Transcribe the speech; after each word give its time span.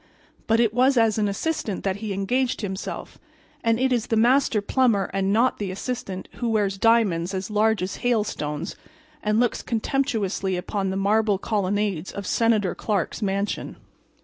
But 0.47 0.59
it 0.59 0.73
was 0.73 0.97
as 0.97 1.19
an 1.19 1.27
assistant 1.27 1.83
that 1.83 1.97
he 1.97 2.11
engaged 2.11 2.61
himself; 2.61 3.19
and 3.63 3.79
it 3.79 3.93
is 3.93 4.07
the 4.07 4.15
master 4.15 4.59
plumber 4.59 5.11
and 5.13 5.31
not 5.31 5.59
the 5.59 5.69
assistant, 5.69 6.27
who 6.37 6.49
wears 6.49 6.79
diamonds 6.79 7.35
as 7.35 7.51
large 7.51 7.83
as 7.83 7.97
hailstones 7.97 8.75
and 9.21 9.39
looks 9.39 9.61
contemptuously 9.61 10.57
upon 10.57 10.89
the 10.89 10.97
marble 10.97 11.37
colonnades 11.37 12.11
of 12.11 12.25
Senator 12.25 12.73
Clark's 12.73 13.21
mansion. 13.21 13.75